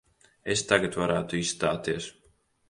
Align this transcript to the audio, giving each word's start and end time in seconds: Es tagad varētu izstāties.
Es 0.53 0.63
tagad 0.71 0.97
varētu 1.01 1.39
izstāties. 1.43 2.09